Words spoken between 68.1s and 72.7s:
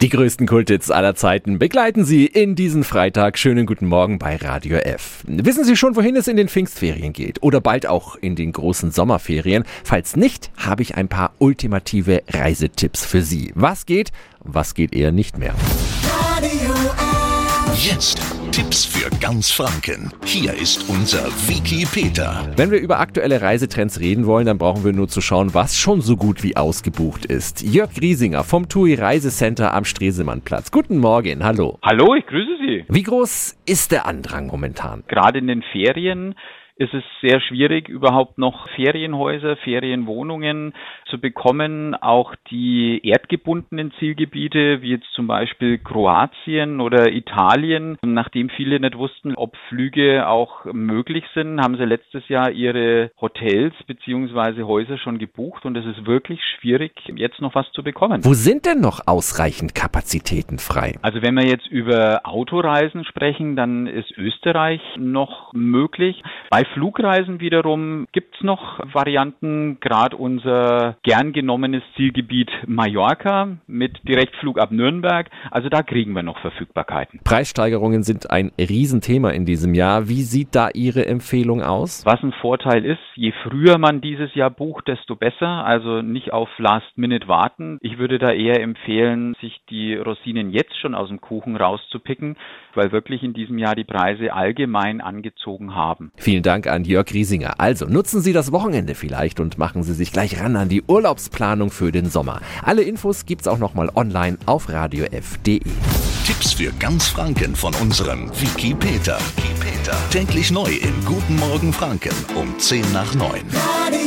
gibt's noch Varianten, gerade unser gern genommenes Zielgebiet